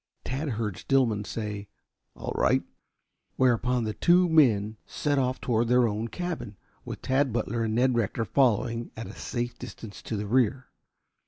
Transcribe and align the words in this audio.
Tad 0.23 0.49
heard 0.57 0.77
Stillman 0.77 1.25
say, 1.25 1.67
"All 2.15 2.33
right," 2.35 2.63
whereupon 3.35 3.83
the 3.83 3.93
two 3.93 4.27
men 4.27 4.77
set 4.83 5.19
off 5.19 5.39
toward 5.39 5.67
their 5.67 5.87
own 5.87 6.07
cabin, 6.07 6.57
with 6.83 7.03
Tad 7.03 7.31
Butler 7.31 7.61
and 7.63 7.75
Ned 7.75 7.95
Rector 7.95 8.25
following 8.25 8.89
at 8.97 9.05
a 9.05 9.13
safe 9.13 9.59
distance 9.59 10.01
to 10.01 10.17
the 10.17 10.25
rear. 10.25 10.69